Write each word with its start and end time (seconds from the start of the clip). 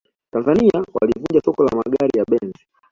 tanzania 0.31 0.83
walivunja 0.93 1.41
soko 1.45 1.63
la 1.63 1.71
magari 1.75 2.17
ya 2.19 2.25
benz 2.25 2.53